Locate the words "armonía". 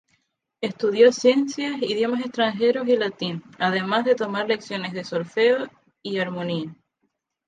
6.17-6.75